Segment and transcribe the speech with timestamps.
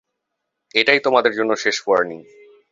[0.75, 2.19] এটাই তোমাদের জন্য শেষ ওয়ার্নিং।